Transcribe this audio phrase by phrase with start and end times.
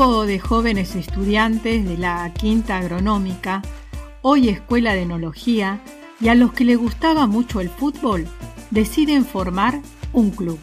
[0.00, 3.60] de jóvenes estudiantes de la Quinta Agronómica,
[4.22, 5.78] hoy Escuela de Enología,
[6.22, 8.26] y a los que les gustaba mucho el fútbol,
[8.70, 9.82] deciden formar
[10.14, 10.58] un club.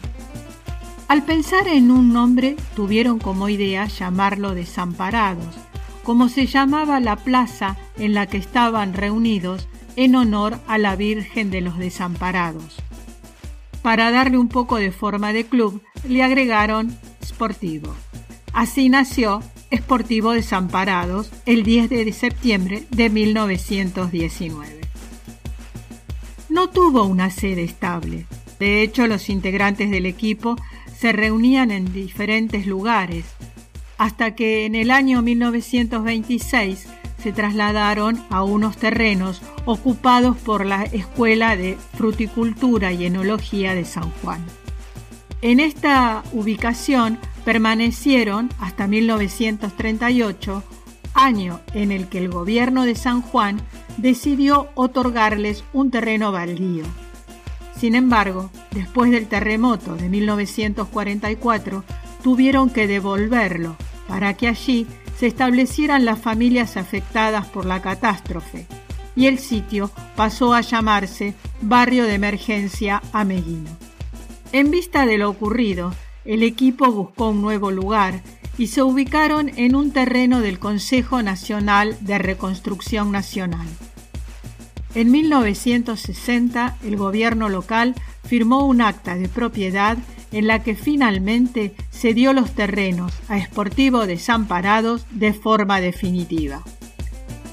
[1.06, 5.54] Al pensar en un nombre, tuvieron como idea llamarlo Desamparados,
[6.02, 11.52] como se llamaba la plaza en la que estaban reunidos en honor a la Virgen
[11.52, 12.74] de los Desamparados.
[13.82, 16.92] Para darle un poco de forma de club, le agregaron
[17.24, 17.94] Sportivo.
[18.58, 19.40] Así nació
[19.72, 24.80] Sportivo Desamparados el 10 de septiembre de 1919.
[26.48, 28.26] No tuvo una sede estable.
[28.58, 30.56] De hecho, los integrantes del equipo
[30.92, 33.26] se reunían en diferentes lugares,
[33.96, 36.88] hasta que en el año 1926
[37.22, 44.10] se trasladaron a unos terrenos ocupados por la Escuela de Fruticultura y Enología de San
[44.20, 44.44] Juan.
[45.40, 50.64] En esta ubicación permanecieron hasta 1938,
[51.14, 53.60] año en el que el gobierno de San Juan
[53.98, 56.84] decidió otorgarles un terreno baldío.
[57.76, 61.84] Sin embargo, después del terremoto de 1944,
[62.24, 63.76] tuvieron que devolverlo
[64.08, 68.66] para que allí se establecieran las familias afectadas por la catástrofe
[69.14, 73.87] y el sitio pasó a llamarse Barrio de Emergencia Ameguino.
[74.52, 78.22] En vista de lo ocurrido, el equipo buscó un nuevo lugar
[78.56, 83.66] y se ubicaron en un terreno del Consejo Nacional de Reconstrucción Nacional.
[84.94, 89.98] En 1960, el gobierno local firmó un acta de propiedad
[90.32, 96.62] en la que finalmente cedió los terrenos a Sportivo Desamparados de forma definitiva.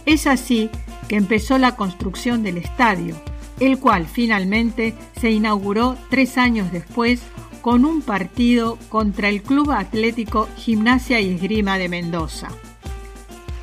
[0.05, 0.69] Es así
[1.07, 3.15] que empezó la construcción del estadio,
[3.59, 7.21] el cual finalmente se inauguró tres años después
[7.61, 12.49] con un partido contra el Club Atlético Gimnasia y Esgrima de Mendoza.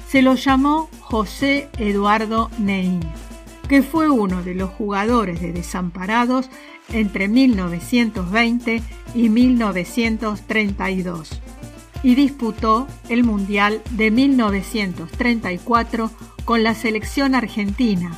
[0.09, 3.01] Se lo llamó José Eduardo Neín,
[3.69, 6.51] que fue uno de los jugadores de Desamparados
[6.93, 8.83] entre 1920
[9.15, 11.41] y 1932
[12.03, 16.11] y disputó el Mundial de 1934
[16.45, 18.13] con la selección argentina,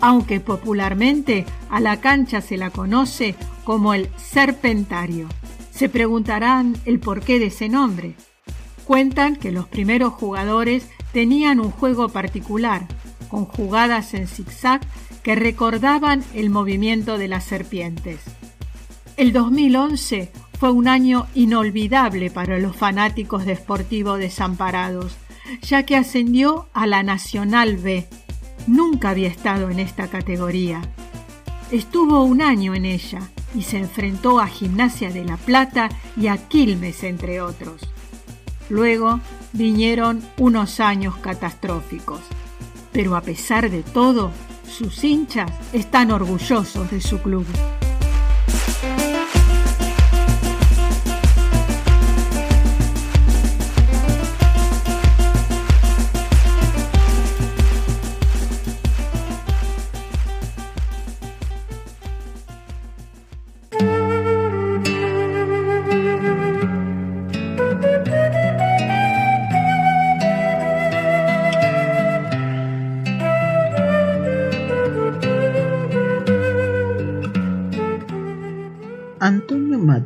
[0.00, 3.34] aunque popularmente a la cancha se la conoce
[3.64, 5.28] como el Serpentario.
[5.70, 8.14] Se preguntarán el porqué de ese nombre.
[8.84, 12.86] Cuentan que los primeros jugadores tenían un juego particular,
[13.28, 14.80] con jugadas en zigzag
[15.22, 18.20] que recordaban el movimiento de las serpientes.
[19.16, 25.16] El 2011 fue un año inolvidable para los fanáticos de Sportivo Desamparados,
[25.62, 28.08] ya que ascendió a la Nacional B.
[28.66, 30.82] Nunca había estado en esta categoría.
[31.70, 33.20] Estuvo un año en ella
[33.54, 37.82] y se enfrentó a Gimnasia de La Plata y a Quilmes, entre otros.
[38.68, 39.20] Luego
[39.52, 42.20] vinieron unos años catastróficos.
[42.92, 44.30] Pero a pesar de todo,
[44.68, 47.46] sus hinchas están orgullosos de su club.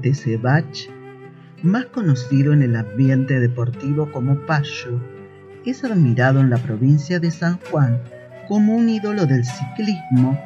[0.02, 0.88] Sebach,
[1.62, 5.00] más conocido en el ambiente deportivo como Payo,
[5.64, 8.00] es admirado en la provincia de San Juan
[8.48, 10.36] como un ídolo del ciclismo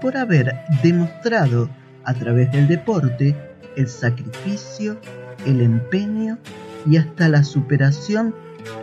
[0.00, 0.52] por haber
[0.82, 1.68] demostrado
[2.04, 3.36] a través del deporte
[3.76, 4.98] el sacrificio,
[5.46, 6.38] el empeño
[6.86, 8.34] y hasta la superación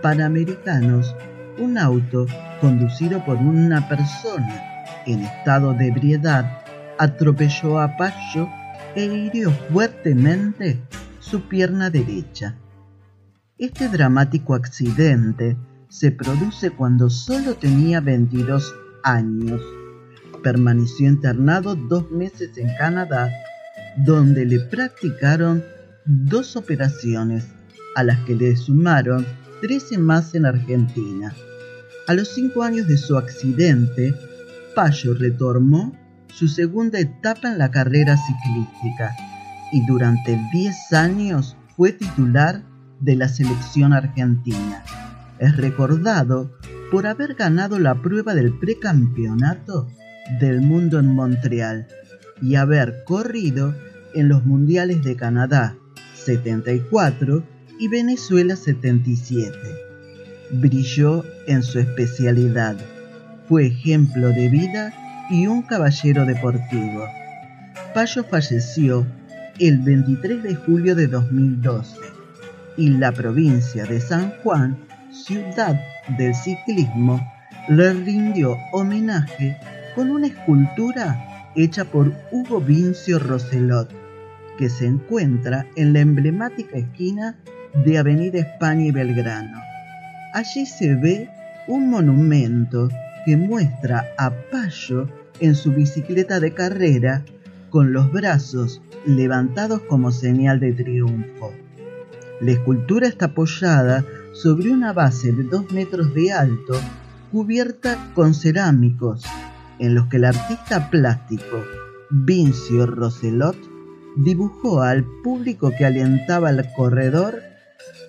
[0.00, 1.14] Panamericanos,
[1.58, 2.26] un auto
[2.60, 4.62] conducido por una persona
[5.06, 6.62] en estado de ebriedad
[6.98, 8.48] atropelló a Pacho
[8.94, 10.80] e hirió fuertemente
[11.20, 12.54] su pierna derecha.
[13.58, 15.56] Este dramático accidente
[15.88, 18.74] se produce cuando solo tenía 22
[19.04, 19.60] años
[20.44, 23.32] permaneció internado dos meses en Canadá,
[23.96, 25.64] donde le practicaron
[26.04, 27.46] dos operaciones,
[27.96, 29.26] a las que le sumaron
[29.62, 31.34] 13 más en Argentina.
[32.06, 34.14] A los cinco años de su accidente,
[34.74, 35.96] Payo retomó
[36.26, 39.16] su segunda etapa en la carrera ciclística
[39.72, 42.62] y durante 10 años fue titular
[43.00, 44.84] de la selección argentina.
[45.38, 46.52] Es recordado
[46.90, 49.88] por haber ganado la prueba del precampeonato
[50.40, 51.86] del mundo en Montreal
[52.40, 53.74] y haber corrido
[54.14, 55.76] en los Mundiales de Canadá
[56.14, 57.44] 74
[57.78, 59.56] y Venezuela 77.
[60.52, 62.76] Brilló en su especialidad.
[63.48, 64.92] Fue ejemplo de vida
[65.30, 67.04] y un caballero deportivo.
[67.92, 69.06] Payo falleció
[69.58, 71.96] el 23 de julio de 2012
[72.76, 74.78] y la provincia de San Juan,
[75.12, 75.80] ciudad
[76.18, 77.20] del ciclismo,
[77.68, 79.56] le rindió homenaje
[79.94, 83.90] con una escultura hecha por Hugo Vincio Roselot,
[84.58, 87.36] que se encuentra en la emblemática esquina
[87.84, 89.60] de Avenida España y Belgrano.
[90.32, 91.28] Allí se ve
[91.66, 92.88] un monumento
[93.24, 95.08] que muestra a Payo
[95.40, 97.24] en su bicicleta de carrera
[97.70, 101.52] con los brazos levantados como señal de triunfo.
[102.40, 106.74] La escultura está apoyada sobre una base de dos metros de alto
[107.30, 109.24] cubierta con cerámicos
[109.84, 111.62] en los que el artista plástico
[112.10, 113.56] Vincio Roselot
[114.16, 117.42] dibujó al público que alentaba al corredor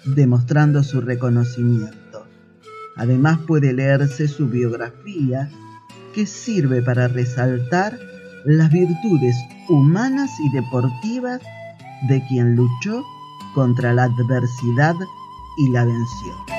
[0.06, 2.27] demostrando su reconocimiento.
[2.95, 5.50] Además puede leerse su biografía
[6.13, 7.98] que sirve para resaltar
[8.45, 9.36] las virtudes
[9.68, 11.42] humanas y deportivas
[12.07, 13.04] de quien luchó
[13.54, 14.95] contra la adversidad
[15.57, 16.54] y la venció.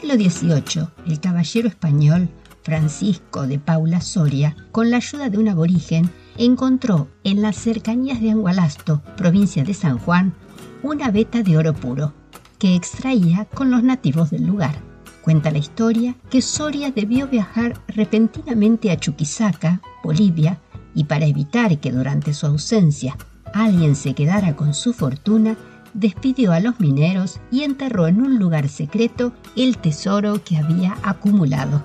[0.00, 2.28] Siglo XVIII, el caballero español
[2.62, 8.30] Francisco de Paula Soria, con la ayuda de un aborigen, encontró en las cercanías de
[8.30, 10.34] Angualasto, provincia de San Juan,
[10.82, 12.12] una veta de oro puro,
[12.58, 14.74] que extraía con los nativos del lugar.
[15.22, 20.60] Cuenta la historia que Soria debió viajar repentinamente a Chuquisaca, Bolivia,
[20.94, 23.16] y para evitar que durante su ausencia
[23.54, 25.56] alguien se quedara con su fortuna,
[25.96, 31.82] despidió a los mineros y enterró en un lugar secreto el tesoro que había acumulado.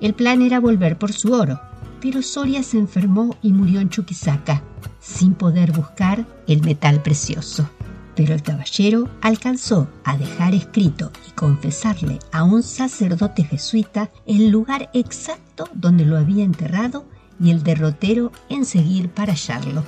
[0.00, 1.60] El plan era volver por su oro,
[2.00, 4.62] pero Soria se enfermó y murió en Chuquisaca,
[5.00, 7.68] sin poder buscar el metal precioso.
[8.14, 14.90] Pero el caballero alcanzó a dejar escrito y confesarle a un sacerdote jesuita el lugar
[14.92, 17.06] exacto donde lo había enterrado
[17.40, 19.82] y el derrotero en seguir para hallarlo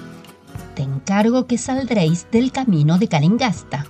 [0.76, 3.86] te encargo que saldréis del camino de Calingasta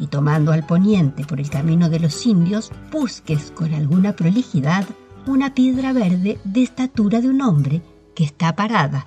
[0.00, 4.84] y tomando al poniente por el camino de los indios, busques con alguna prolijidad
[5.26, 7.82] una piedra verde de estatura de un hombre
[8.16, 9.06] que está parada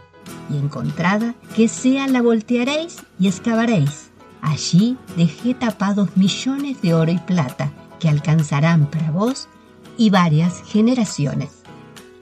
[0.50, 4.10] y encontrada que sea la voltearéis y excavaréis.
[4.42, 9.50] Allí dejé tapados millones de oro y plata que alcanzarán para vos
[9.98, 11.64] y varias generaciones.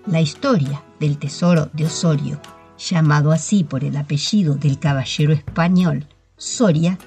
[0.07, 2.39] La historia del tesoro de Osorio
[2.77, 6.97] llamado así por el apellido del caballero español Soria,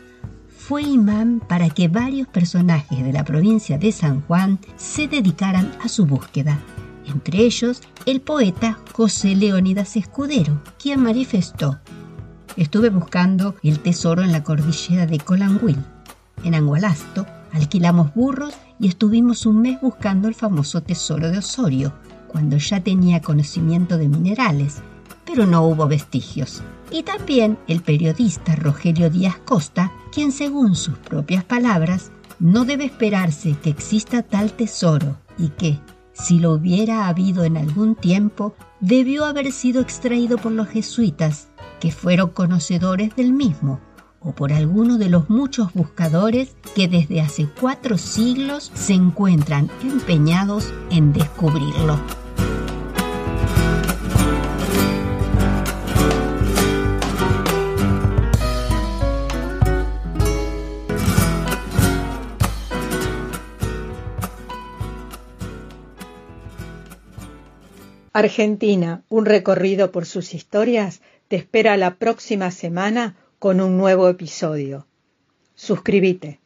[0.56, 5.88] fue imán para que varios personajes de la provincia de San Juan se dedicaran a
[5.88, 6.58] su búsqueda,
[7.06, 11.78] entre ellos el poeta José Leónidas Escudero, quien manifestó,
[12.56, 15.78] estuve buscando el tesoro en la cordillera de Colanguil.
[16.44, 21.92] En Angualasto alquilamos burros y estuvimos un mes buscando el famoso tesoro de Osorio,
[22.26, 24.82] cuando ya tenía conocimiento de minerales
[25.28, 26.62] pero no hubo vestigios.
[26.90, 33.54] Y también el periodista Rogelio Díaz Costa, quien según sus propias palabras, no debe esperarse
[33.62, 35.78] que exista tal tesoro y que,
[36.14, 41.92] si lo hubiera habido en algún tiempo, debió haber sido extraído por los jesuitas, que
[41.92, 43.80] fueron conocedores del mismo,
[44.20, 50.72] o por alguno de los muchos buscadores que desde hace cuatro siglos se encuentran empeñados
[50.90, 51.98] en descubrirlo.
[68.18, 74.88] Argentina, un recorrido por sus historias, te espera la próxima semana con un nuevo episodio.
[75.54, 76.40] Suscríbete.